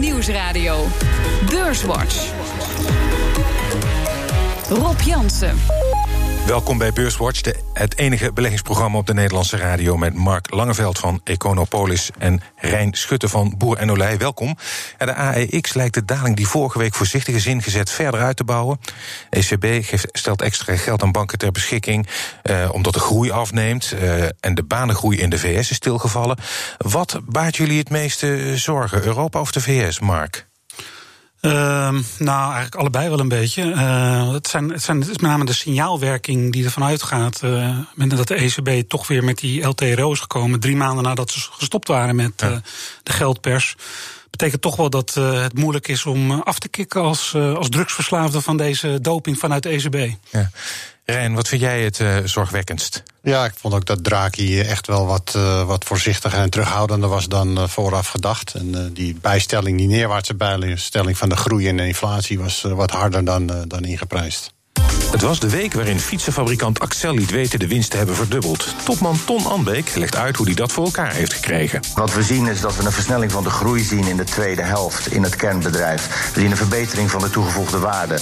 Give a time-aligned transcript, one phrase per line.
[0.00, 0.86] Nieuwsradio.
[1.50, 2.30] Beurswatch.
[4.68, 5.91] Rob Jansen.
[6.46, 7.40] Welkom bij Beurswatch,
[7.72, 9.96] het enige beleggingsprogramma op de Nederlandse radio...
[9.96, 14.18] met Mark Langeveld van Econopolis en Rijn Schutte van Boer en Olij.
[14.18, 14.56] Welkom.
[14.98, 18.78] de AEX lijkt de daling die vorige week voorzichtig is ingezet verder uit te bouwen.
[19.30, 22.06] ECB geeft, stelt extra geld aan banken ter beschikking...
[22.42, 26.38] Eh, omdat de groei afneemt eh, en de banengroei in de VS is stilgevallen.
[26.78, 30.50] Wat baart jullie het meeste zorgen, Europa of de VS, Mark?
[31.46, 31.52] Uh,
[32.18, 33.62] nou, eigenlijk allebei wel een beetje.
[33.62, 37.40] Uh, het, zijn, het, zijn, het is met name de signaalwerking die ervan uitgaat.
[37.44, 40.60] Uh, dat de ECB toch weer met die LTRO is gekomen.
[40.60, 42.50] Drie maanden nadat ze gestopt waren met ja.
[42.50, 42.56] uh,
[43.02, 43.76] de geldpers.
[44.32, 48.56] Betekent toch wel dat het moeilijk is om af te kicken als, als drugsverslaafde van
[48.56, 50.14] deze doping vanuit de ECB.
[50.30, 50.50] Ja.
[51.04, 53.02] Rijn, wat vind jij het uh, zorgwekkendst?
[53.22, 57.28] Ja, ik vond ook dat Draghi echt wel wat, uh, wat voorzichtiger en terughoudender was
[57.28, 58.54] dan uh, vooraf gedacht.
[58.54, 63.24] En die bijstelling, die neerwaartse bijstelling van de groei en de inflatie was wat harder
[63.24, 64.52] dan, dan ingeprijsd.
[65.12, 68.74] Het was de week waarin fietsenfabrikant Axel liet weten de winst te hebben verdubbeld.
[68.84, 71.80] Topman Ton Anbeek legt uit hoe hij dat voor elkaar heeft gekregen.
[71.94, 74.62] Wat we zien is dat we een versnelling van de groei zien in de tweede
[74.62, 76.30] helft in het kernbedrijf.
[76.34, 78.18] We zien een verbetering van de toegevoegde waarde,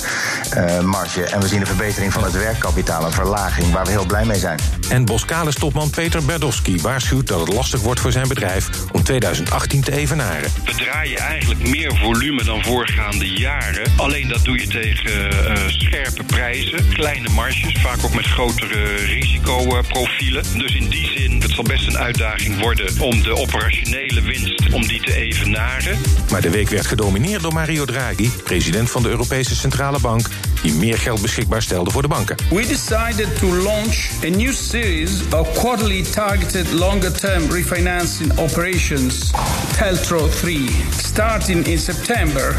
[0.57, 1.25] uh, marge.
[1.25, 4.39] En we zien een verbetering van het werkkapitaal, een verlaging waar we heel blij mee
[4.39, 4.59] zijn.
[4.89, 9.81] En Boskalis topman Peter Berdowski waarschuwt dat het lastig wordt voor zijn bedrijf om 2018
[9.81, 10.51] te evenaren.
[10.65, 13.93] We draaien eigenlijk meer volume dan voorgaande jaren.
[13.97, 16.50] Alleen dat doe je tegen uh, scherpe prijzen
[16.93, 20.43] kleine marges, vaak ook met grotere risicoprofielen.
[20.59, 24.87] Dus in die zin, het zal best een uitdaging worden om de operationele winst om
[24.87, 25.99] die te evenaren.
[26.31, 30.29] Maar de week werd gedomineerd door Mario Draghi, president van de Europese Centrale Bank,
[30.63, 32.37] die meer geld beschikbaar stelde voor de banken.
[32.51, 39.31] We decided to launch a new series of quarterly targeted longer-term refinancing operations,
[39.77, 42.57] Teltro 3, starting in September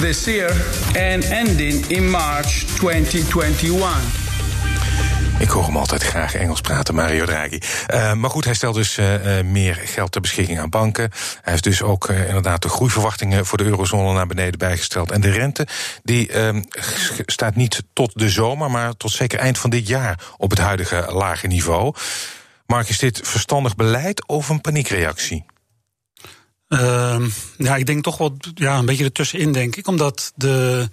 [0.00, 0.50] this year
[1.12, 4.26] and ending in March 2021.
[5.38, 7.58] Ik hoor hem altijd graag Engels praten, Mario Draghi.
[7.94, 11.10] Uh, maar goed, hij stelt dus uh, meer geld ter beschikking aan banken.
[11.42, 15.10] Hij heeft dus ook inderdaad de groeiverwachtingen voor de eurozone naar beneden bijgesteld.
[15.10, 15.66] En de rente
[16.02, 16.30] die
[17.26, 21.06] staat niet tot de zomer, maar tot zeker eind van dit jaar op het huidige
[21.12, 21.94] lage niveau.
[22.66, 25.44] Mark, is dit verstandig beleid of een paniekreactie?
[26.68, 27.24] Uh,
[27.58, 29.86] ja, ik denk toch wel ja, een beetje ertussenin, denk ik.
[29.88, 30.88] Omdat de.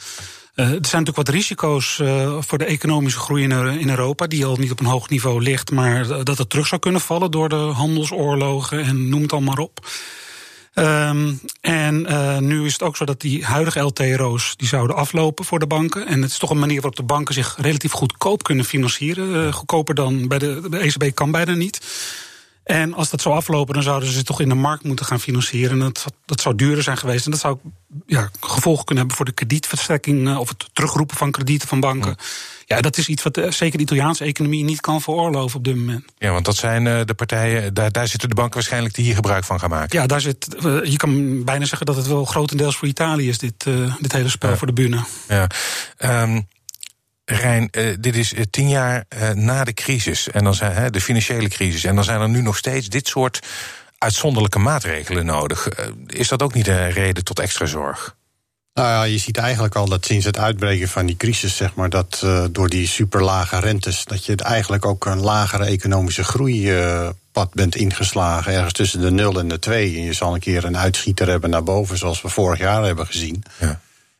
[0.56, 4.46] Uh, er zijn natuurlijk wat risico's uh, voor de economische groei in, in, Europa, die
[4.46, 7.50] al niet op een hoog niveau ligt, maar dat het terug zou kunnen vallen door
[7.50, 9.88] de handelsoorlogen en noem het al maar op.
[10.74, 15.46] Um, en uh, nu is het ook zo dat die huidige LTRO's die zouden aflopen
[15.46, 16.08] voor de banken.
[16.08, 19.54] En het is toch een manier waarop de banken zich relatief goedkoop kunnen financieren.
[19.54, 21.80] goedkoper dan bij de, de ECB kan bijna niet.
[22.66, 25.72] En als dat zou aflopen, dan zouden ze toch in de markt moeten gaan financieren.
[25.72, 27.26] En dat, dat zou duurder zijn geweest.
[27.26, 27.58] En dat zou
[28.06, 32.16] ja, gevolgen kunnen hebben voor de kredietverstrekking eh, of het terugroepen van kredieten van banken.
[32.66, 35.76] Ja, dat is iets wat eh, zeker de Italiaanse economie niet kan veroorloven op dit
[35.76, 36.04] moment.
[36.18, 39.16] Ja, want dat zijn eh, de partijen, daar, daar zitten de banken waarschijnlijk die hier
[39.16, 40.00] gebruik van gaan maken.
[40.00, 40.48] Ja, daar zit,
[40.84, 43.64] je kan bijna zeggen dat het wel grotendeels voor Italië is, dit,
[44.00, 44.58] dit hele spel ja.
[44.58, 45.04] voor de bühne.
[45.28, 45.48] Ja.
[46.24, 46.48] Um,
[47.26, 51.02] Rijn, uh, dit is uh, tien jaar uh, na de crisis, en dan zijn de
[51.02, 51.84] financiële crisis.
[51.84, 53.40] En dan zijn er nu nog steeds dit soort
[53.98, 55.68] uitzonderlijke maatregelen nodig.
[56.08, 58.16] is dat ook niet een reden tot extra zorg?
[58.74, 61.90] Nou ja, je ziet eigenlijk al dat sinds het uitbreken van die crisis, zeg maar,
[61.90, 68.54] dat door die superlage rentes, dat je eigenlijk ook een lagere economische groeipad bent ingeslagen,
[68.54, 69.96] ergens tussen de 0 en de 2.
[69.96, 73.06] En je zal een keer een uitschieter hebben naar boven, zoals we vorig jaar hebben
[73.06, 73.44] gezien.
[73.60, 73.80] Ja.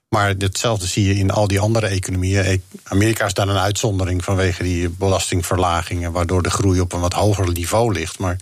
[0.10, 2.62] Maar hetzelfde zie je in al die andere economieën.
[2.84, 7.52] Amerika is daar een uitzondering vanwege die belastingverlagingen, waardoor de groei op een wat hoger
[7.52, 8.20] niveau ligt.
[8.20, 8.38] Maar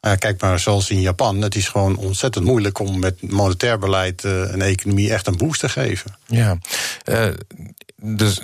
[0.00, 4.24] uh, kijk maar, zoals in Japan, het is gewoon ontzettend moeilijk om met monetair beleid
[4.24, 6.16] uh, een economie echt een boost te geven.
[6.26, 6.58] Ja,
[7.04, 7.28] uh,
[8.02, 8.40] dus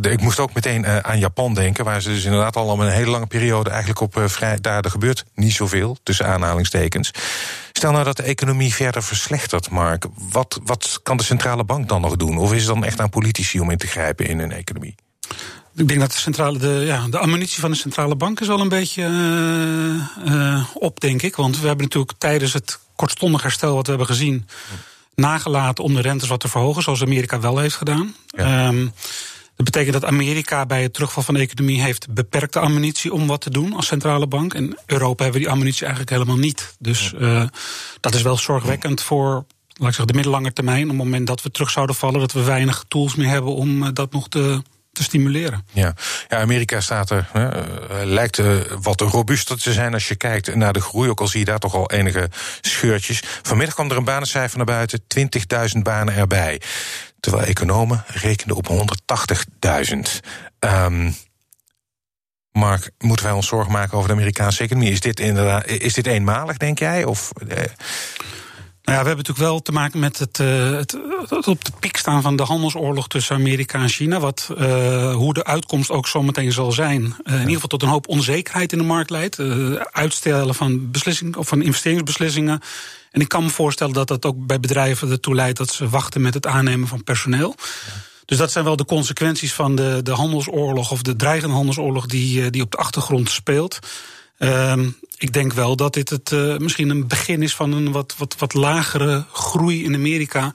[0.00, 3.26] ik moest ook meteen aan Japan denken, waar ze dus inderdaad al een hele lange
[3.26, 4.60] periode eigenlijk op vrij.
[4.60, 7.10] Daar gebeurt niet zoveel, tussen aanhalingstekens.
[7.72, 10.06] Stel nou dat de economie verder verslechtert, Mark.
[10.14, 12.38] Wat, wat kan de centrale bank dan nog doen?
[12.38, 14.94] Of is het dan echt aan politici om in te grijpen in een economie?
[15.76, 18.60] Ik denk dat de, centrale, de, ja, de ammunitie van de centrale bank is al
[18.60, 19.02] een beetje
[20.26, 21.36] uh, op, denk ik.
[21.36, 24.46] Want we hebben natuurlijk tijdens het kortstondig herstel wat we hebben gezien...
[25.14, 28.14] nagelaten om de rentes wat te verhogen, zoals Amerika wel heeft gedaan.
[28.26, 28.68] Ja.
[28.68, 28.92] Um,
[29.56, 33.40] dat betekent dat Amerika bij het terugval van de economie heeft beperkte ammunitie om wat
[33.40, 34.54] te doen als centrale bank.
[34.54, 36.74] En Europa hebben die ammunitie eigenlijk helemaal niet.
[36.78, 37.44] Dus uh,
[38.00, 39.44] dat is wel zorgwekkend voor
[39.82, 40.82] laat ik zeggen, de middellange termijn.
[40.82, 43.94] Op het moment dat we terug zouden vallen, dat we weinig tools meer hebben om
[43.94, 44.62] dat nog te
[44.92, 45.66] te stimuleren.
[45.72, 45.94] Ja,
[46.28, 47.48] ja Amerika staat er, hè,
[48.04, 48.40] lijkt
[48.82, 51.10] wat robuuster te zijn als je kijkt naar de groei.
[51.10, 52.30] Ook al zie je daar toch al enige
[52.60, 53.22] scheurtjes.
[53.42, 55.00] Vanmiddag kwam er een banencijfer naar buiten,
[55.76, 56.60] 20.000 banen erbij.
[57.20, 59.98] Terwijl economen rekenden op 180.000.
[60.60, 61.14] Um,
[62.52, 64.90] Mark, moeten wij ons zorgen maken over de Amerikaanse economie?
[64.90, 67.04] Is dit, inderdaad, is dit eenmalig, denk jij?
[67.04, 67.62] Of, eh?
[68.92, 70.96] Nou ja, we hebben natuurlijk wel te maken met het, uh, het,
[71.28, 74.20] het, op de piek staan van de handelsoorlog tussen Amerika en China.
[74.20, 77.02] Wat, uh, hoe de uitkomst ook zometeen zal zijn.
[77.02, 79.38] Uh, in ieder geval tot een hoop onzekerheid in de markt leidt.
[79.92, 82.60] uitstellen van, beslissing, of van investeringsbeslissingen.
[83.10, 86.20] En ik kan me voorstellen dat dat ook bij bedrijven ertoe leidt dat ze wachten
[86.20, 87.54] met het aannemen van personeel.
[87.58, 87.92] Ja.
[88.24, 92.42] Dus dat zijn wel de consequenties van de, de handelsoorlog of de dreigende handelsoorlog die,
[92.42, 93.78] eh, die op de achtergrond speelt.
[94.42, 94.86] Uh,
[95.16, 98.34] ik denk wel dat dit het, uh, misschien een begin is van een wat, wat,
[98.38, 100.52] wat lagere groei in Amerika.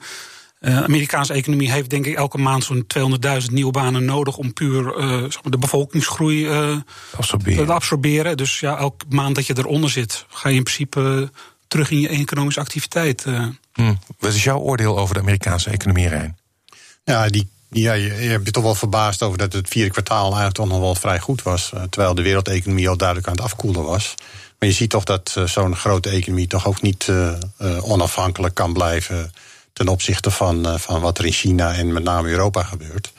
[0.58, 4.52] De uh, Amerikaanse economie heeft denk ik elke maand zo'n 200.000 nieuwe banen nodig om
[4.52, 4.82] puur
[5.30, 6.48] zeg maar de bevolkingsgroei
[7.16, 7.66] absorberen.
[7.66, 8.36] te absorberen.
[8.36, 11.30] Dus ja, elke maand dat je eronder zit, ga je in principe
[11.68, 13.24] terug in je economische activiteit.
[13.72, 13.98] Hmm.
[14.18, 16.38] Wat is jouw oordeel over de Amerikaanse economie, Rijn?
[17.04, 20.24] Ja, die ja, je, je hebt je toch wel verbaasd over dat het vierde kwartaal
[20.24, 21.70] eigenlijk toch nog wel vrij goed was.
[21.74, 24.14] Uh, terwijl de wereldeconomie al duidelijk aan het afkoelen was.
[24.58, 27.32] Maar je ziet toch dat uh, zo'n grote economie toch ook niet uh,
[27.80, 29.32] onafhankelijk kan blijven
[29.72, 33.12] ten opzichte van, van wat er in China en met name Europa gebeurt.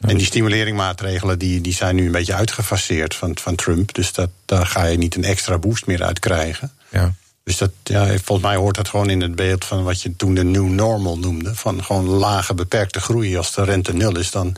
[0.00, 0.08] Ja.
[0.08, 3.94] En die stimuleringmaatregelen die, die zijn nu een beetje uitgefaseerd van, van Trump.
[3.94, 6.72] Dus dat, daar ga je niet een extra boost meer uit krijgen.
[6.88, 7.14] Ja.
[7.44, 10.34] Dus dat, ja, volgens mij hoort dat gewoon in het beeld van wat je toen
[10.34, 11.54] de new normal noemde.
[11.54, 13.36] Van gewoon lage, beperkte groei.
[13.36, 14.56] Als de rente nul is, dan.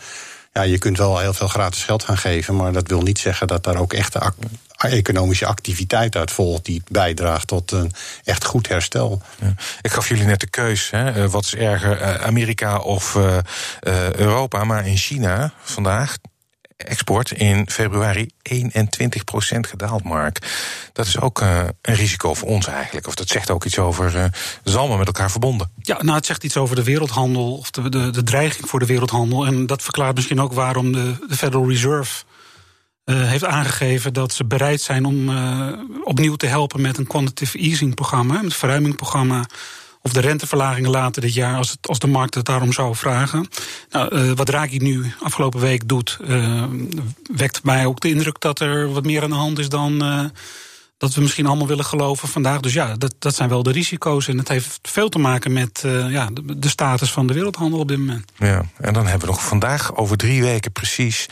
[0.52, 2.56] Ja, je kunt wel heel veel gratis geld gaan geven.
[2.56, 4.34] Maar dat wil niet zeggen dat daar ook echte ac
[4.76, 6.64] economische activiteit uit volgt.
[6.64, 7.92] die bijdraagt tot een
[8.24, 9.22] echt goed herstel.
[9.80, 10.90] Ik gaf jullie net de keus.
[10.90, 11.10] Hè?
[11.10, 13.36] Eh, wat is erger, eh, Amerika of uh,
[14.12, 14.64] Europa?
[14.64, 16.16] Maar in China vandaag
[16.76, 18.58] export in februari 21%
[19.60, 20.38] gedaald, Mark.
[20.92, 23.06] Dat is ook uh, een risico voor ons eigenlijk.
[23.06, 24.14] Of dat zegt ook iets over.
[24.64, 25.70] Uh, allemaal met elkaar verbonden.
[25.78, 27.56] Ja, nou, het zegt iets over de wereldhandel.
[27.56, 29.46] Of de, de, dreiging voor de wereldhandel.
[29.46, 32.24] En dat verklaart misschien ook waarom de, de Federal Reserve.
[33.04, 35.30] Uh, heeft aangegeven dat ze bereid zijn om
[36.04, 39.44] opnieuw te helpen met een quantitative easing programma, een verruimingprogramma
[40.04, 43.48] of de renteverlagingen later dit jaar, als, het, als de markt het daarom zou vragen.
[43.90, 46.64] Nou, uh, wat Draghi nu afgelopen week doet, uh,
[47.36, 50.04] wekt mij ook de indruk dat er wat meer aan de hand is dan.
[50.04, 50.24] Uh,
[50.96, 52.60] dat we misschien allemaal willen geloven vandaag.
[52.60, 54.28] Dus ja, dat, dat zijn wel de risico's.
[54.28, 57.88] En het heeft veel te maken met ja, de, de status van de wereldhandel op
[57.88, 58.32] dit moment.
[58.36, 61.28] Ja, en dan hebben we nog vandaag over drie weken precies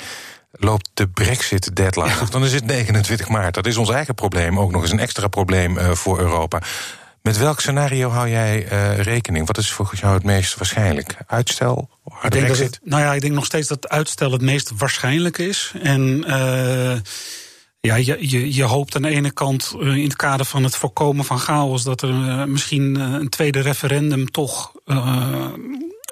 [0.53, 2.07] loopt de Brexit-deadline.
[2.07, 2.25] Ja.
[2.31, 3.55] Dan is het 29 maart.
[3.55, 6.63] Dat is ons eigen probleem, ook nog eens een extra probleem uh, voor Europa.
[7.23, 9.47] Met welk scenario hou jij uh, rekening?
[9.47, 11.17] Wat is volgens jou het meest waarschijnlijk?
[11.27, 11.91] Uitstel?
[12.23, 15.39] Ik denk dat het, nou ja, ik denk nog steeds dat uitstel het meest waarschijnlijk
[15.39, 15.73] is.
[15.83, 16.97] En uh,
[17.81, 20.77] ja, je, je, je hoopt aan de ene kant uh, in het kader van het
[20.77, 24.73] voorkomen van chaos dat er misschien een tweede referendum toch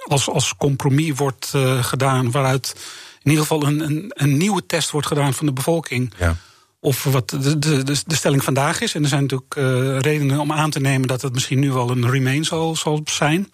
[0.06, 2.74] als, als compromis wordt gedaan, waaruit
[3.22, 6.14] in ieder geval een, een, een nieuwe test wordt gedaan van de bevolking.
[6.18, 6.36] Ja
[6.80, 8.94] of wat de, de, de, stelling vandaag is.
[8.94, 11.90] En er zijn natuurlijk uh, redenen om aan te nemen dat het misschien nu wel
[11.90, 13.52] een remain zal, zal zijn.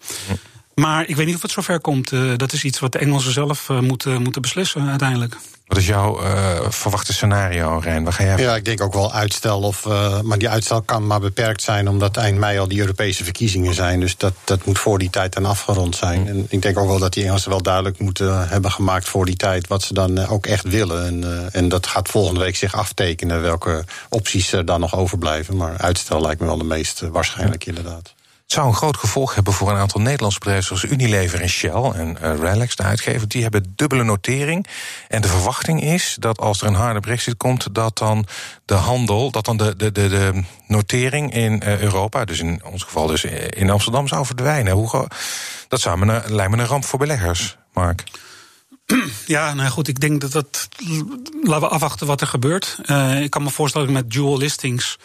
[0.75, 2.11] Maar ik weet niet of het zover komt.
[2.11, 5.37] Uh, dat is iets wat de Engelsen zelf uh, moeten, moeten beslissen uiteindelijk.
[5.67, 8.03] Wat is jouw uh, verwachte scenario, Rijn?
[8.03, 9.61] Waar ga jij Ja, ik denk ook wel uitstel.
[9.61, 13.23] Of, uh, maar die uitstel kan maar beperkt zijn, omdat eind mei al die Europese
[13.23, 13.99] verkiezingen zijn.
[13.99, 16.21] Dus dat, dat moet voor die tijd dan afgerond zijn.
[16.21, 16.27] Mm.
[16.27, 19.35] En ik denk ook wel dat die Engelsen wel duidelijk moeten hebben gemaakt voor die
[19.35, 21.05] tijd wat ze dan ook echt willen.
[21.05, 25.57] En, uh, en dat gaat volgende week zich aftekenen welke opties er dan nog overblijven.
[25.57, 28.15] Maar uitstel lijkt me wel de meest waarschijnlijk, inderdaad.
[28.47, 31.91] Het zou een groot gevolg hebben voor een aantal Nederlandse bedrijven zoals Unilever en Shell
[31.95, 33.27] en uh, de uitgever.
[33.27, 34.67] Die hebben dubbele notering.
[35.07, 38.25] En de verwachting is dat als er een harde brexit komt, dat dan
[38.65, 42.83] de handel, dat dan de, de, de, de notering in uh, Europa, dus in ons
[42.83, 44.73] geval dus in Amsterdam, zou verdwijnen.
[44.73, 45.07] Hoe,
[45.67, 48.03] dat zou me een, lijkt me een ramp voor beleggers, Mark.
[49.25, 50.67] Ja, nou goed, ik denk dat dat.
[51.43, 52.77] Laten we afwachten wat er gebeurt.
[53.21, 54.97] Ik kan me voorstellen met dual listings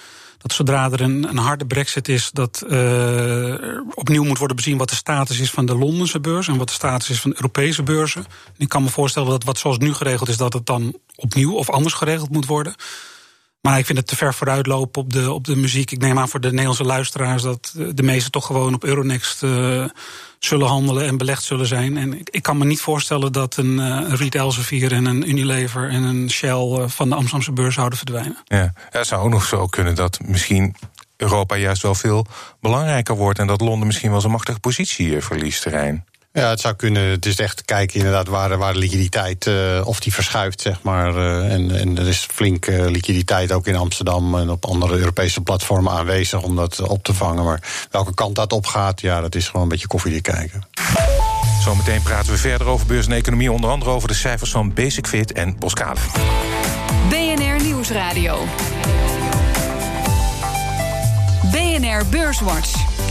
[0.42, 3.54] dat zodra er een, een harde brexit is, dat uh,
[3.94, 6.74] opnieuw moet worden bezien wat de status is van de Londense beurs en wat de
[6.74, 8.24] status is van de Europese beurzen.
[8.56, 11.70] ik kan me voorstellen dat wat zoals nu geregeld is, dat het dan opnieuw of
[11.70, 12.74] anders geregeld moet worden.
[13.62, 15.90] Maar ik vind het te ver vooruitlopen op de, op de muziek.
[15.90, 19.84] Ik neem aan voor de Nederlandse luisteraars dat de meesten toch gewoon op Euronext uh,
[20.38, 21.96] zullen handelen en belegd zullen zijn.
[21.96, 25.88] En ik, ik kan me niet voorstellen dat een, uh, Riet Elsevier en een Unilever
[25.88, 28.36] en een Shell van de Amsterdamse beurs zouden verdwijnen.
[28.44, 30.76] Ja, het zou ook nog zo kunnen dat misschien
[31.16, 32.26] Europa juist wel veel
[32.60, 36.04] belangrijker wordt en dat Londen misschien wel zijn machtige positie verliest, terrein.
[36.32, 37.02] Ja, het zou kunnen.
[37.02, 41.16] Het is echt kijken inderdaad waar, waar de liquiditeit, uh, of die verschuift, zeg maar.
[41.16, 45.40] Uh, en, en er is flink uh, liquiditeit ook in Amsterdam en op andere Europese
[45.40, 47.44] platformen aanwezig om dat op te vangen.
[47.44, 50.62] Maar welke kant dat op gaat, ja, dat is gewoon een beetje koffiedik kijken.
[51.62, 55.06] Zometeen praten we verder over beurs en economie, onder andere over de cijfers van Basic
[55.06, 56.00] Fit en Boskade.
[57.08, 58.44] BNR Nieuwsradio.
[61.50, 63.01] BNR Beurswatch.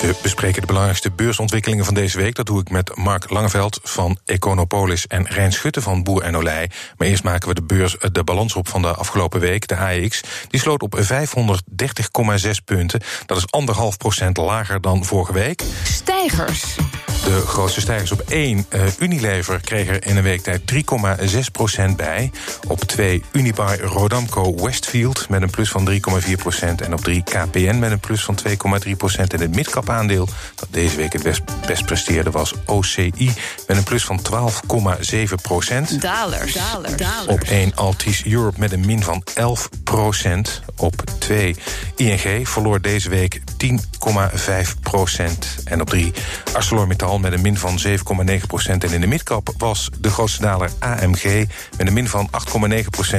[0.00, 2.34] We bespreken de belangrijkste beursontwikkelingen van deze week.
[2.34, 6.70] Dat doe ik met Mark Langeveld van Econopolis en Rijn Schutte van Boer en Olij.
[6.96, 9.68] Maar eerst maken we de, beurs, de balans op van de afgelopen week.
[9.68, 13.00] De AEX die sloot op 530,6 punten.
[13.26, 15.62] Dat is anderhalf procent lager dan vorige week.
[15.84, 16.76] Stijgers.
[17.26, 18.66] De grootste stijgers op 1.
[18.70, 20.60] Uh, Unilever kreeg er in een week tijd
[21.90, 22.30] 3,6% bij.
[22.68, 25.94] Op 2 Unibar Rodamco Westfield met een plus van 3,4%
[26.76, 28.54] En op 3 KPN met een plus van 2,3%
[29.16, 33.32] En het midcap aandeel dat deze week het best, best presteerde was OCI
[33.66, 34.26] met een plus van 12,7%
[35.98, 36.52] Dalers.
[36.52, 37.26] Dalers.
[37.26, 39.34] Op 1 Altis Europe met een min van 11%
[40.76, 41.56] Op 2
[41.96, 43.72] ING verloor deze week 10,5%
[45.64, 46.12] En op 3
[46.52, 47.90] ArcelorMittal met een min van 7,9%
[48.66, 51.46] En in de midcap was de grootste daler AMG
[51.76, 53.16] met een min van 8,9%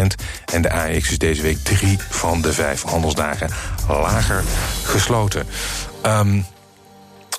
[0.53, 3.49] En de AX is deze week drie van de vijf handelsdagen
[3.87, 4.43] lager
[4.83, 5.47] gesloten.
[6.05, 6.45] Um,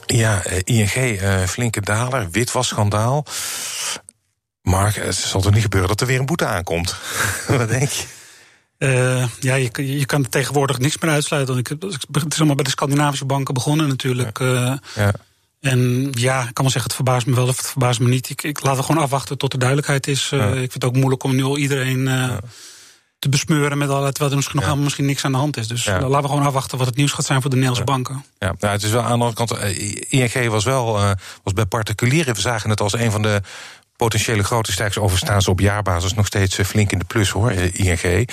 [0.06, 3.24] ja, eh, ING, uh, flinke daler, witwasschandaal.
[4.62, 6.96] Mark, het zal toch niet gebeuren dat er weer een boete aankomt?
[7.48, 8.04] Wat denk je?
[8.78, 11.58] Uh, ja, je, je kan tegenwoordig niks meer uitsluiten.
[11.58, 14.38] Ik, het is allemaal bij de Scandinavische banken begonnen natuurlijk.
[14.38, 14.78] Ja.
[14.94, 15.12] ja.
[15.60, 18.30] En ja, ik kan wel zeggen, het verbaast me wel of het verbaast me niet.
[18.30, 20.30] Ik, ik laat het gewoon afwachten tot er duidelijkheid is.
[20.34, 22.40] Uh, ik vind het ook moeilijk om nu al iedereen uh, ja.
[23.18, 25.68] te besmeuren met allerlei, terwijl er misschien nog helemaal misschien niks aan de hand is.
[25.68, 28.24] Dus laten we gewoon afwachten wat het nieuws gaat zijn voor de Nederlandse banken.
[28.38, 29.50] Ja, nou, het is wel aan de andere kant.
[30.08, 30.92] ING was wel
[31.42, 32.34] was bij particulieren.
[32.34, 33.42] We zagen het als een van de
[33.96, 34.98] potentiële grote stijgers.
[34.98, 38.28] Overigens op jaarbasis nog steeds flink in de plus hoor, ING.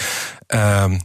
[0.47, 0.99] Ehm, uh,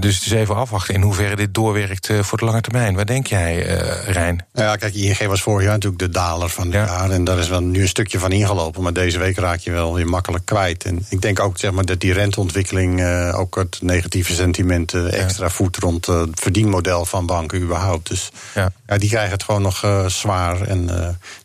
[0.00, 2.94] dus het is even afwachten in hoeverre dit doorwerkt uh, voor de lange termijn.
[2.94, 4.46] Wat denk jij, uh, Rijn?
[4.52, 6.84] Ja, kijk, ING was vorig jaar natuurlijk de daler van het ja.
[6.84, 7.10] jaar.
[7.10, 8.82] En daar is wel nu een stukje van ingelopen.
[8.82, 10.84] Maar deze week raak je wel weer makkelijk kwijt.
[10.84, 15.50] En ik denk ook zeg maar, dat die renteontwikkeling, ook het negatieve sentiment, extra ja.
[15.50, 18.08] voet rond het verdienmodel van banken überhaupt.
[18.08, 18.70] Dus ja.
[18.86, 20.60] ja die krijgen het gewoon nog zwaar.
[20.60, 20.86] En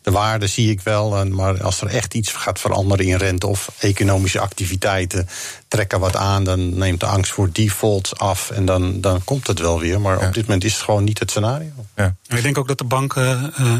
[0.02, 1.16] de waarde zie ik wel.
[1.16, 5.28] En, maar als er echt iets gaat veranderen in rente of economische activiteiten
[5.72, 9.58] trekken wat aan, dan neemt de angst voor defaults af en dan, dan komt het
[9.58, 10.00] wel weer.
[10.00, 11.70] Maar op dit moment is het gewoon niet het scenario.
[11.96, 12.14] Ja.
[12.28, 13.72] Ik denk ook dat de banken uh,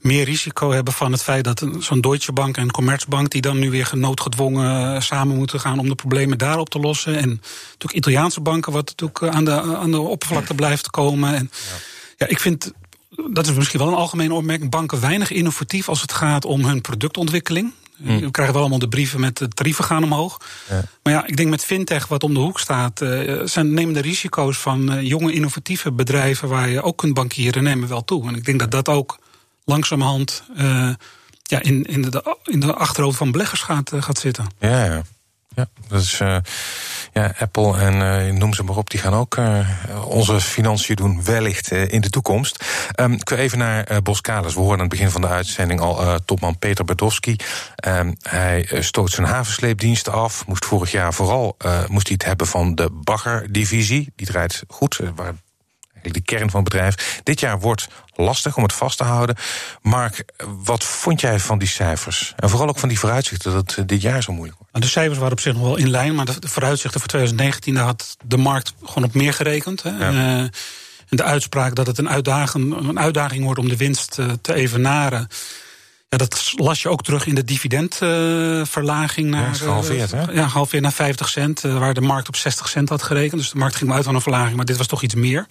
[0.00, 3.70] meer risico hebben van het feit dat zo'n Deutsche Bank en Commerzbank, die dan nu
[3.70, 7.16] weer genoodgedwongen eh, samen moeten gaan om de problemen daar op te lossen.
[7.16, 11.34] En natuurlijk Italiaanse banken, wat natuurlijk aan de, aan de oppervlakte blijft komen.
[11.34, 11.76] En ja,
[12.16, 12.72] ja ik vind
[13.30, 14.70] dat is misschien wel een algemene opmerking.
[14.70, 17.72] Banken weinig innovatief als het gaat om hun productontwikkeling.
[17.96, 18.20] Mm.
[18.20, 20.40] We krijgen wel allemaal de brieven met de tarieven gaan omhoog.
[20.68, 20.82] Ja.
[21.02, 24.00] Maar ja, ik denk met fintech wat om de hoek staat, uh, zijn, nemen de
[24.00, 28.28] risico's van uh, jonge innovatieve bedrijven waar je ook kunt bankieren, nemen wel toe.
[28.28, 29.18] En ik denk dat dat ook
[29.64, 30.90] langzamerhand uh,
[31.42, 34.46] ja, in, in, de, in de achterhoofd van beleggers gaat, gaat zitten.
[34.60, 35.02] Ja, ja.
[35.56, 36.36] Ja, is uh,
[37.12, 39.68] ja, Apple en uh, noem ze maar op, die gaan ook uh,
[40.04, 42.64] onze financiën doen, wellicht in de toekomst.
[43.00, 44.54] Um, ik wil even naar Boskalis.
[44.54, 47.36] We hoorden aan het begin van de uitzending al topman Peter Berdowski.
[47.88, 50.46] Um, hij stoot zijn havensleepdiensten af.
[50.46, 51.56] Moest vorig jaar vooral
[51.88, 54.12] moest hij het hebben van de baggerdivisie.
[54.16, 55.34] Die draait goed, waar
[56.12, 57.20] de kern van het bedrijf.
[57.22, 59.36] Dit jaar wordt lastig om het vast te houden.
[59.82, 60.24] Mark,
[60.64, 62.32] wat vond jij van die cijfers?
[62.36, 64.72] En vooral ook van die vooruitzichten dat het dit jaar zo moeilijk wordt.
[64.72, 67.74] Nou, de cijfers waren op zich nog wel in lijn, maar de vooruitzichten voor 2019,
[67.74, 69.82] daar had de markt gewoon op meer gerekend.
[69.82, 69.90] Hè.
[69.90, 70.12] Ja.
[70.12, 70.48] Uh,
[71.08, 74.54] en de uitspraak dat het een uitdaging, een uitdaging wordt om de winst uh, te
[74.54, 75.28] evenaren.
[76.08, 79.46] Ja, dat las je ook terug in de dividendverlaging naar.
[79.46, 80.32] Ja, gehalveerd, hè?
[80.32, 83.40] Ja, gehalveerd naar 50 cent, waar de markt op 60 cent had gerekend.
[83.40, 85.46] Dus de markt ging uit van een verlaging, maar dit was toch iets meer.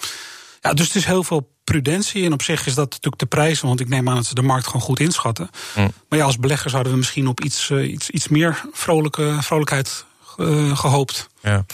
[0.65, 2.25] Ja, dus het is heel veel prudentie.
[2.25, 4.41] En op zich is dat natuurlijk de prijs, want ik neem aan dat ze de
[4.41, 5.49] markt gewoon goed inschatten.
[5.75, 5.91] Mm.
[6.09, 10.05] Maar ja, als belegger zouden we misschien op iets, uh, iets, iets meer vrolijke, vrolijkheid
[10.37, 11.29] uh, gehoopt.
[11.41, 11.65] Ja.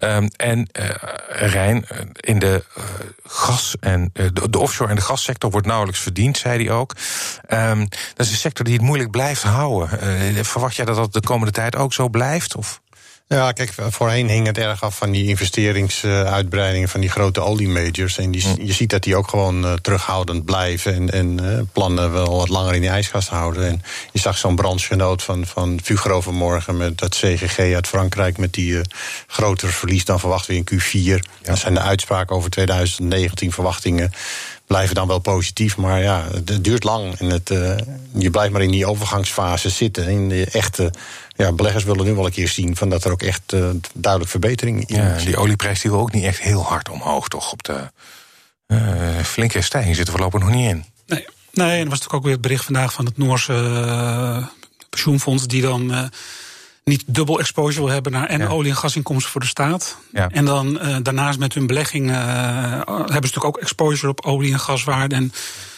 [0.00, 0.90] Um, en uh,
[1.28, 2.64] Rijn, in de
[3.24, 6.92] gas- en de, de, offshore en de gassector wordt nauwelijks verdiend, zei hij ook.
[7.48, 10.44] Um, dat is een sector die het moeilijk blijft houden.
[10.44, 12.56] verwacht jij dat dat de komende tijd ook zo blijft?
[12.56, 12.80] Of?
[13.28, 18.18] Ja, kijk, voorheen hing het erg af van die investeringsuitbreidingen van die grote oliemajors.
[18.18, 22.12] En die, je ziet dat die ook gewoon uh, terughoudend blijven en, en uh, plannen
[22.12, 23.68] wel wat langer in die ijskast houden.
[23.68, 28.52] En je zag zo'n branchegenoot van, van Fugro vanmorgen met dat CGG uit Frankrijk met
[28.52, 28.80] die uh,
[29.26, 30.92] groter verlies dan verwacht weer in Q4.
[30.92, 31.18] Ja.
[31.42, 34.12] Dat zijn de uitspraken over 2019 verwachtingen
[34.66, 35.76] blijven dan wel positief.
[35.76, 37.18] Maar ja, het duurt lang.
[37.18, 37.48] En het,
[38.12, 40.08] je blijft maar in die overgangsfase zitten.
[40.08, 40.92] In de echte
[41.36, 44.30] ja, beleggers willen nu wel een keer zien van dat er ook echt uh, duidelijk
[44.30, 47.52] verbetering in ja, Die olieprijs die wil ook niet echt heel hard omhoog, toch?
[47.52, 47.90] Op de
[48.66, 50.84] uh, flinke stijging zitten we voorlopig nog niet in.
[51.06, 54.46] Nee, nee, en er was natuurlijk ook weer het bericht vandaag van het Noorse uh,
[54.90, 55.46] pensioenfonds...
[55.46, 56.10] die dan
[56.90, 59.96] niet dubbel exposure wil hebben naar en olie- en gasinkomsten voor de staat.
[60.12, 60.28] Ja.
[60.28, 65.14] En dan daarnaast met hun belegging hebben ze natuurlijk ook exposure op olie- en gaswaarde...
[65.14, 65.32] En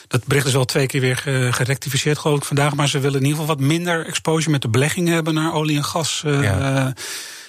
[0.08, 1.16] dat bericht is wel twee keer weer
[1.54, 2.74] gerectificeerd, geloof ik, vandaag.
[2.74, 5.76] Maar ze willen in ieder geval wat minder exposure met de beleggingen hebben naar olie
[5.76, 6.22] en gas.
[6.26, 6.94] Uh, ja.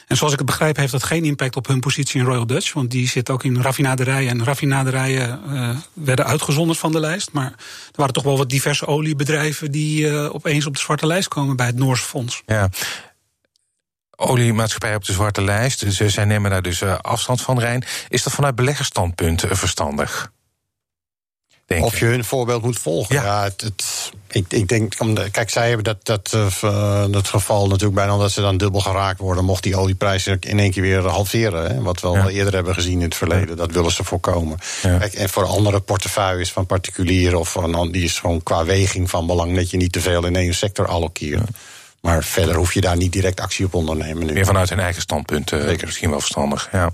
[0.07, 2.73] En zoals ik het begrijp, heeft dat geen impact op hun positie in Royal Dutch.
[2.73, 4.29] Want die zit ook in raffinaderijen.
[4.29, 7.31] En raffinaderijen uh, werden uitgezonderd van de lijst.
[7.31, 11.27] Maar er waren toch wel wat diverse oliebedrijven die uh, opeens op de zwarte lijst
[11.27, 12.41] komen bij het Noorse Fonds.
[12.45, 12.69] Ja.
[14.21, 15.79] Oliemaatschappij op de zwarte lijst.
[15.79, 17.83] Dus zij nemen daar dus afstand van, Rijn.
[18.09, 20.31] Is dat vanuit beleggersstandpunt verstandig?
[21.77, 23.15] of je hun voorbeeld moet volgen.
[23.15, 24.95] Ja, het, het, ik, ik denk,
[25.31, 29.19] kijk, zij hebben dat, dat, uh, dat geval natuurlijk bijna dat ze dan dubbel geraakt
[29.19, 29.45] worden.
[29.45, 31.71] Mocht die olieprijs in één keer weer halveren.
[31.71, 33.57] Hè, wat we al eerder hebben gezien in het verleden.
[33.57, 34.57] Dat willen ze voorkomen.
[34.81, 39.27] Kijk, en voor andere portefeuilles van particulieren of van, die is gewoon qua weging van
[39.27, 41.49] belang dat je niet te veel in één sector allokeert.
[42.01, 44.25] Maar verder hoef je daar niet direct actie op ondernemen.
[44.25, 44.33] Nu.
[44.33, 45.51] Meer vanuit hun eigen standpunt.
[45.51, 46.69] Uh, misschien wel verstandig.
[46.71, 46.91] Ja.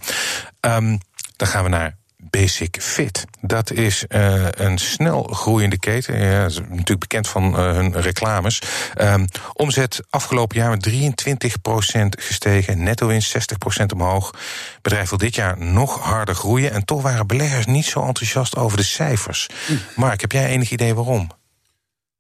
[0.62, 1.00] Um,
[1.36, 1.96] dan gaan we naar
[2.30, 3.26] Basic Fit.
[3.42, 6.20] Dat is uh, een snel groeiende keten.
[6.20, 8.62] Ja, is natuurlijk bekend van uh, hun reclames.
[9.02, 12.84] Um, omzet afgelopen jaar met 23% gestegen.
[12.84, 13.38] Netto winst
[13.82, 14.28] 60% omhoog.
[14.74, 16.72] Het bedrijf wil dit jaar nog harder groeien.
[16.72, 19.50] En toch waren beleggers niet zo enthousiast over de cijfers.
[19.68, 19.80] Mm.
[19.96, 21.30] Mark, heb jij enig idee waarom?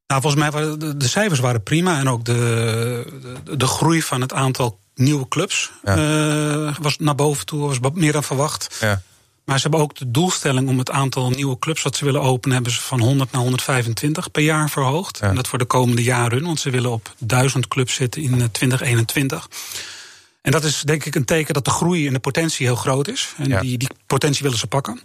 [0.08, 2.00] Nou, volgens mij waren de, de cijfers waren prima.
[2.00, 3.06] En ook de,
[3.44, 5.98] de, de groei van het aantal nieuwe clubs ja.
[6.68, 8.78] uh, was naar boven toe, was meer dan verwacht.
[8.80, 9.02] Ja.
[9.46, 12.56] Maar ze hebben ook de doelstelling om het aantal nieuwe clubs wat ze willen openen,
[12.56, 15.20] hebben ze van 100 naar 125 per jaar verhoogd.
[15.20, 19.48] En dat voor de komende jaren, want ze willen op 1000 clubs zitten in 2021.
[19.52, 19.58] Eh,
[20.42, 23.08] en dat is denk ik een teken dat de groei en de potentie heel groot
[23.08, 23.34] is.
[23.38, 25.02] En die, die potentie willen ze pakken.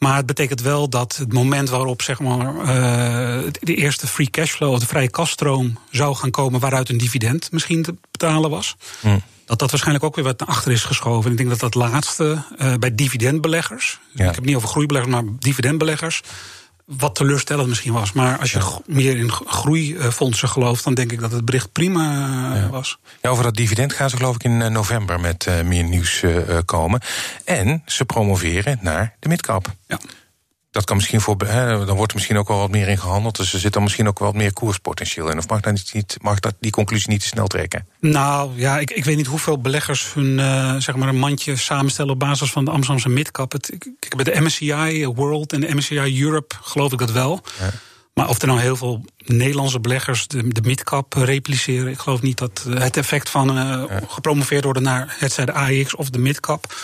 [0.00, 4.72] Maar het betekent wel dat het moment waarop zeg maar, uh, de eerste free cashflow
[4.72, 8.76] of de vrije kaststroom zou gaan komen, waaruit een dividend misschien te betalen was.
[9.00, 9.18] Hm
[9.50, 11.24] dat dat waarschijnlijk ook weer wat naar achter is geschoven.
[11.24, 14.20] En ik denk dat dat laatste uh, bij dividendbeleggers, ja.
[14.20, 16.22] ik heb het niet over groeibeleggers, maar dividendbeleggers,
[16.98, 18.12] wat teleurstellend misschien was.
[18.12, 18.78] Maar als je ja.
[18.86, 22.02] meer in groeifondsen gelooft, dan denk ik dat het bericht prima
[22.54, 22.68] ja.
[22.68, 22.98] was.
[23.22, 26.58] Ja, over dat dividend gaan ze geloof ik in november met uh, meer nieuws uh,
[26.64, 27.00] komen.
[27.44, 29.66] En ze promoveren naar de midcap.
[29.86, 29.98] Ja
[30.80, 31.36] dat kan misschien voor.
[31.46, 33.36] Hè, dan wordt er misschien ook wel wat meer in gehandeld.
[33.36, 35.38] Dus er zit dan misschien ook wel wat meer koerspotentieel in.
[35.38, 37.86] Of mag, dat niet, mag dat die conclusie niet te snel trekken?
[38.00, 42.12] Nou ja, ik, ik weet niet hoeveel beleggers hun uh, zeg maar een mandje samenstellen
[42.12, 43.52] op basis van de Amsterdamse midcap.
[43.52, 47.42] Het, ik, bij de MSCI World en de MSCI Europe geloof ik dat wel.
[47.58, 47.70] Ja.
[48.14, 52.38] Maar of er nou heel veel Nederlandse beleggers de, de midcap repliceren, ik geloof niet
[52.38, 54.00] dat het effect van uh, ja.
[54.08, 56.74] gepromoveerd worden naar het zij de AX of de midcap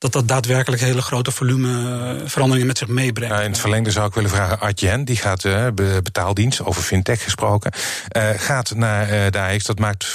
[0.00, 3.34] dat dat daadwerkelijk hele grote volume eh, veranderingen met zich meebrengt.
[3.34, 5.66] Ja, in het verlengde zou ik willen vragen, Adyen, die gaat uh,
[6.02, 7.72] betaaldienst, over fintech gesproken,
[8.16, 9.64] uh, gaat naar uh, de AX.
[9.64, 10.14] Dat maakt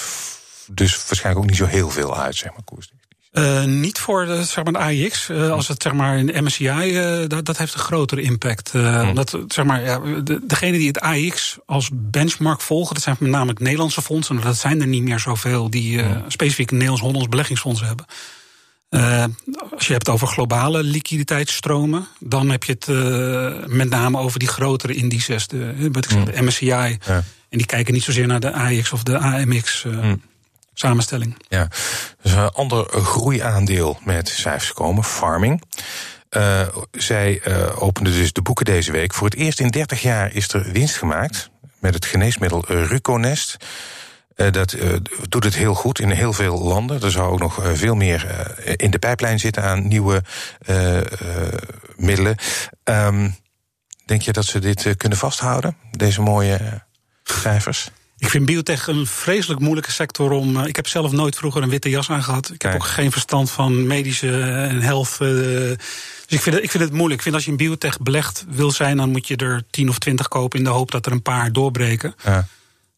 [0.67, 2.91] dus waarschijnlijk ook niet zo heel veel uit, zeg maar, koers.
[3.33, 5.29] Uh, niet voor de, zeg maar, de AIX.
[5.29, 8.71] Uh, als het zeg maar, in de MSCI, uh, dat, dat heeft een grotere impact.
[8.71, 9.07] Hmm.
[9.09, 13.29] Omdat zeg maar, ja, de, degene die het AIX als benchmark volgen, dat zijn met
[13.29, 14.41] name Nederlandse fondsen.
[14.41, 16.23] Dat zijn er niet meer zoveel die hmm.
[16.27, 18.05] specifiek Nederlands-Hollands beleggingsfondsen hebben.
[18.95, 19.23] Uh,
[19.73, 24.47] als je hebt over globale liquiditeitsstromen, dan heb je het uh, met name over die
[24.47, 26.65] grotere indices, de, wat ik zeg, de MSCI.
[26.65, 26.97] Ja.
[27.49, 29.84] En die kijken niet zozeer naar de AX of de AMX.
[29.84, 30.21] Uh, mm.
[30.77, 31.38] Samenstelling.
[31.47, 31.67] Ja,
[32.21, 35.62] dus een ander groeiaandeel met cijfers komen, farming.
[36.31, 39.13] Uh, zij uh, opende dus de boeken deze week.
[39.13, 43.58] Voor het eerst in 30 jaar is er winst gemaakt met het geneesmiddel Ruconest.
[44.35, 44.95] Uh, dat uh,
[45.29, 47.01] doet het heel goed in heel veel landen.
[47.01, 50.23] Er zou ook nog uh, veel meer in de pijplijn zitten aan nieuwe
[51.95, 52.35] middelen.
[52.83, 53.35] Um,
[54.05, 56.83] denk je dat ze dit kunnen vasthouden, deze mooie
[57.23, 57.89] cijfers?
[58.17, 60.59] Ik vind biotech een vreselijk moeilijke sector om.
[60.59, 62.51] ik heb zelf nooit vroeger een witte jas aangehad.
[62.53, 65.17] Ik heb ook geen verstand van medische en health.
[65.17, 65.77] dus
[66.27, 67.15] ik vind, het, ik vind het moeilijk.
[67.15, 69.99] Ik vind als je in biotech belegd wil zijn, dan moet je er 10 of
[69.99, 72.15] 20 kopen in de hoop dat er een paar doorbreken.
[72.23, 72.47] Ja.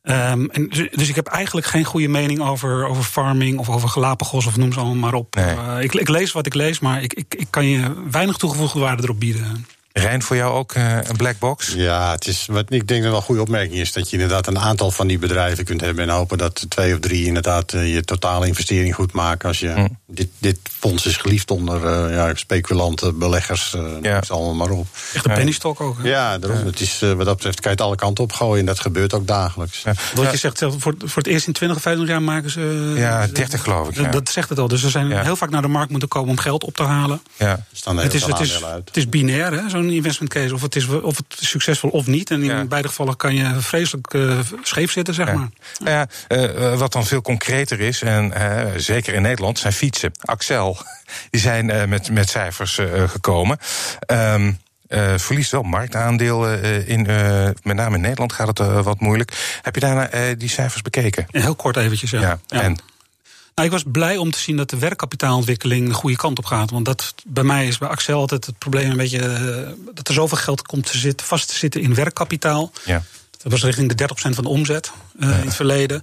[0.10, 3.90] Um, en dus, dus ik heb eigenlijk geen goede mening over, over farming of over
[3.90, 5.36] Galapagos of noem ze allemaal maar op.
[5.36, 5.56] Nee.
[5.56, 8.80] Uh, ik, ik, lees wat ik lees, maar ik, ik, ik kan je weinig toegevoegde
[8.80, 9.66] waarde erop bieden.
[9.98, 11.74] Rijn, voor jou ook uh, een black box?
[11.74, 13.92] Ja, het is, wat ik denk dat wel een goede opmerking is...
[13.94, 16.04] dat je inderdaad een aantal van die bedrijven kunt hebben...
[16.04, 19.48] en hopen dat twee of drie inderdaad uh, je totale investering goed maken.
[19.48, 19.88] Als je, hm.
[20.08, 24.22] dit, dit fonds is geliefd onder uh, ja, speculanten, beleggers, ja.
[24.28, 24.88] allemaal maar op.
[25.14, 25.98] Echt een pennystok ook.
[25.98, 26.10] Hè?
[26.10, 26.66] Ja, daarom.
[26.66, 28.60] Het is, wat dat betreft kan je het alle kanten opgooien...
[28.60, 29.82] en dat gebeurt ook dagelijks.
[29.82, 29.94] Ja.
[30.16, 32.94] Wat je zegt, voor, voor het eerst in 20 of 25 jaar maken ze...
[32.96, 34.12] Ja, 30 geloof ik.
[34.12, 34.68] Dat zegt het al.
[34.68, 37.22] Dus ze zijn heel vaak naar de markt moeten komen om geld op te halen.
[37.38, 37.66] Ja.
[37.74, 40.54] Staan het, is, het, is, het is binair, zo'n investment case.
[40.54, 42.32] Of het, is, of het is succesvol of niet.
[42.32, 45.50] En in beide gevallen kan je vreselijk uh, scheef zitten, zeg maar.
[45.84, 50.12] Ja, uh, wat dan veel concreter is, en uh, zeker in Nederland, zijn fietsen.
[50.22, 50.78] Axel,
[51.30, 53.58] die zijn met, met cijfers gekomen.
[54.12, 59.00] Um, uh, verliest wel marktaandeel uh, in, uh, met name in Nederland gaat het wat
[59.00, 59.60] moeilijk.
[59.62, 61.26] Heb je daarna die cijfers bekeken?
[61.32, 62.22] heel kort eventjes, ja.
[62.22, 62.40] ja.
[62.48, 62.62] ja.
[62.62, 62.78] En?
[63.58, 66.72] Nou, ik was blij om te zien dat de werkkapitaalontwikkeling de goede kant op gaat.
[66.72, 69.76] Want dat, bij mij is bij Axel altijd het probleem een beetje...
[69.94, 72.72] dat er zoveel geld komt te zitten, vast te zitten in werkkapitaal.
[72.86, 73.04] Ja.
[73.38, 76.02] Dat was richting de 30% van de omzet in het verleden.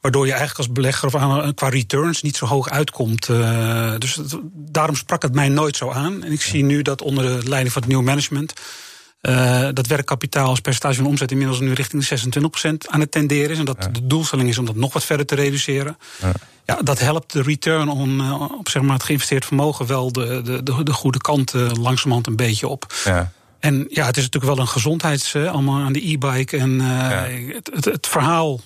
[0.00, 3.28] Waardoor je eigenlijk als belegger of aan, qua returns niet zo hoog uitkomt.
[3.28, 4.18] Uh, dus
[4.52, 6.24] daarom sprak het mij nooit zo aan.
[6.24, 8.52] En ik zie nu dat onder de leiding van het nieuwe management.
[9.22, 12.40] Uh, dat werkkapitaal als percentage van omzet inmiddels nu richting de
[12.84, 13.58] 26% aan het tenderen is.
[13.58, 15.98] En dat de doelstelling is om dat nog wat verder te reduceren.
[16.20, 16.32] Ja.
[16.66, 20.42] Ja dat helpt de return on, uh, op zeg maar, het geïnvesteerd vermogen wel de,
[20.42, 22.94] de, de, de goede kant uh, langzamerhand een beetje op.
[23.04, 23.32] Ja.
[23.58, 26.56] En ja, het is natuurlijk wel een gezondheids, allemaal aan de e-bike.
[26.56, 27.26] En ja.
[27.54, 28.60] het, het, het, verhaal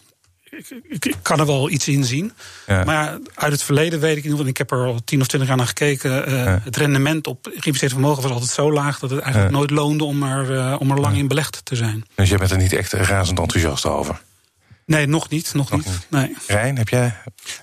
[0.50, 2.32] ik, ik, kan er wel iets in zien.
[2.66, 2.84] Ja.
[2.84, 5.48] Maar uit het verleden weet ik niet, want ik heb er al tien of twintig
[5.48, 6.28] jaar naar gekeken.
[6.28, 6.60] Uh, ja.
[6.64, 10.22] Het rendement op geïnvesteerd vermogen was altijd zo laag dat het eigenlijk nooit loonde om
[10.22, 12.04] er, uh, om er lang in belegd te zijn.
[12.14, 14.20] Dus je bent er niet echt razend enthousiast over?
[14.90, 15.54] Nee, nog niet.
[15.54, 15.88] Nog, nog niet.
[15.88, 16.06] niet.
[16.10, 16.36] Nee.
[16.46, 17.14] Rijn, heb jij?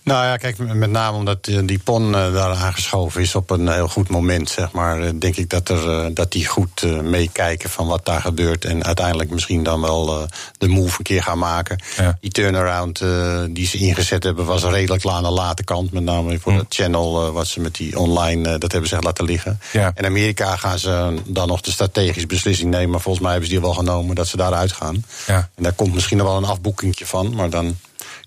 [0.03, 3.87] Nou ja, kijk, met name omdat die PON uh, daar aangeschoven is op een heel
[3.87, 5.19] goed moment, zeg maar.
[5.19, 8.65] Denk ik dat, er, dat die goed meekijken van wat daar gebeurt.
[8.65, 11.83] En uiteindelijk misschien dan wel de move een keer gaan maken.
[11.97, 12.17] Ja.
[12.21, 13.03] Die turnaround
[13.49, 15.91] die ze ingezet hebben was redelijk aan de late kant.
[15.91, 16.57] Met name voor hm.
[16.57, 19.59] het channel wat ze met die online, dat hebben ze laten liggen.
[19.71, 19.91] Ja.
[19.95, 22.89] In Amerika gaan ze dan nog de strategische beslissing nemen.
[22.89, 25.03] Maar volgens mij hebben ze die wel genomen dat ze daaruit gaan.
[25.27, 25.49] Ja.
[25.55, 27.16] En daar komt misschien nog wel een afboekingje van.
[27.23, 27.77] Maar dan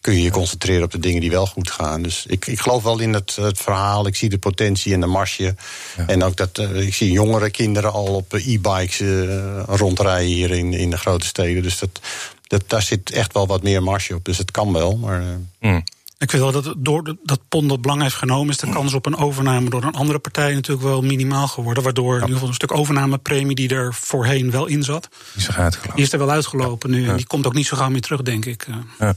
[0.00, 2.02] kun je je concentreren op de dingen die wel goed gaan.
[2.02, 4.06] Dus ik, ik geloof wel in het, het verhaal.
[4.06, 5.54] Ik zie de potentie en de marge.
[5.96, 6.06] Ja.
[6.06, 10.72] En ook dat uh, ik zie jongere kinderen al op e-bikes uh, rondrijden hier in,
[10.72, 11.62] in de grote steden.
[11.62, 12.00] Dus dat,
[12.46, 14.24] dat, daar zit echt wel wat meer marge op.
[14.24, 14.96] Dus het kan wel.
[14.96, 15.26] Maar, uh,
[15.60, 15.84] mm.
[16.20, 19.06] Ik vind wel dat door dat PON dat belang heeft genomen, is de kans op
[19.06, 21.82] een overname door een andere partij natuurlijk wel minimaal geworden.
[21.82, 25.08] Waardoor in ieder geval een stuk overnamepremie die er voorheen wel in zat.
[25.32, 25.96] Die is er uitgelopen.
[25.96, 27.08] Die is er wel uitgelopen nu.
[27.08, 28.66] En die komt ook niet zo gauw meer terug, denk ik.
[28.98, 29.14] Ja.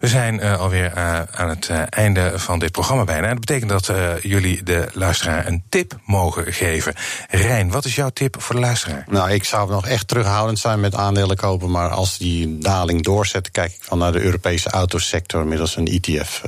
[0.00, 3.26] We zijn uh, alweer uh, aan het uh, einde van dit programma bijna.
[3.26, 6.94] En dat betekent dat jullie de luisteraar een tip mogen geven.
[7.28, 9.04] Rijn, wat is jouw tip voor de luisteraar?
[9.08, 11.70] Nou, ik zou nog echt terughoudend zijn met aandelen kopen.
[11.70, 16.39] Maar als die daling doorzet, kijk ik van naar de Europese autosector middels een ETF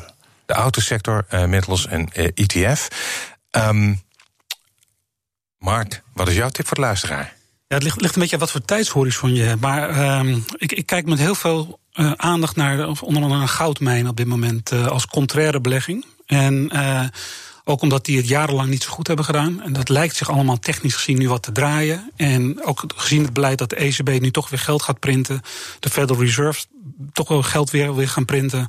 [0.53, 2.88] de autosector uh, middels een ETF.
[3.51, 4.03] Um,
[5.59, 7.35] Mark, wat is jouw tip voor de luisteraar?
[7.69, 9.61] Ja, het ligt, ligt een beetje aan wat voor tijdshorizon je hebt.
[9.61, 14.09] Maar um, ik, ik, kijk met heel veel uh, aandacht naar onder andere een goudmijn
[14.09, 16.05] op dit moment als contraire belegging.
[16.27, 16.71] En
[17.65, 19.62] ook omdat die het jarenlang niet zo goed hebben gedaan.
[19.62, 22.11] En dat lijkt zich allemaal technisch gezien nu wat te draaien.
[22.17, 25.41] En ook gezien het beleid dat de ECB nu toch weer geld gaat printen.
[25.79, 26.65] De Federal Reserve
[27.12, 28.69] toch wel geld weer, weer gaan printen.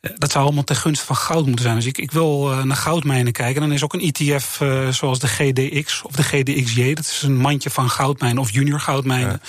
[0.00, 1.76] Eh, dat zou allemaal ten gunste van goud moeten zijn.
[1.76, 3.60] Dus ik, ik wil uh, naar goudmijnen kijken.
[3.60, 6.94] Dan is ook een ETF eh, zoals de GDX of de GDXJ.
[6.94, 9.30] Dat is een mandje van goudmijnen of junior goudmijnen.
[9.30, 9.40] Ja.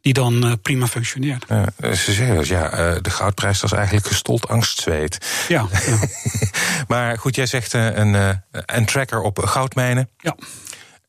[0.00, 1.44] Die dan uh, prima functioneert.
[1.48, 5.18] Ja, ze zeggen dus, ja, de goudprijs was eigenlijk gestold angstzweet.
[5.48, 5.66] Ja.
[5.86, 5.98] ja.
[6.88, 10.08] maar goed, jij zegt een, een tracker op goudmijnen.
[10.18, 10.34] Ja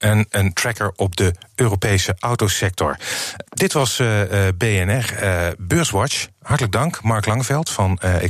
[0.03, 2.97] en een tracker op de Europese autosector.
[3.49, 4.21] Dit was uh,
[4.57, 6.27] BNR uh, Beurswatch.
[6.41, 8.23] Hartelijk dank, Mark Langeveld van uh,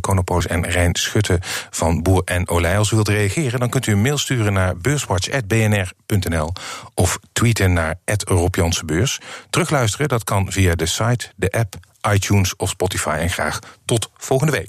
[0.52, 2.78] en Rijn Schutte van Boer en Olij.
[2.78, 6.54] Als u wilt reageren, dan kunt u een mail sturen naar beurswatch.bnr.nl
[6.94, 8.56] of tweeten naar Rob.
[9.50, 11.76] Terugluisteren, dat kan via de site, de app,
[12.12, 13.18] iTunes of Spotify.
[13.20, 14.62] En graag tot volgende week.